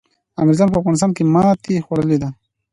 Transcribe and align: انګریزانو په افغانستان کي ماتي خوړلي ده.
انګریزانو 0.39 0.71
په 0.73 0.79
افغانستان 0.81 1.11
کي 1.17 1.23
ماتي 1.33 1.75
خوړلي 1.85 2.17
ده. 2.21 2.29